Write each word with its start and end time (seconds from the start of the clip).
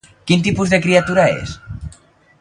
Quin 0.29 0.45
tipus 0.47 0.71
de 0.75 0.79
criatura 0.87 1.27
és? 1.37 1.55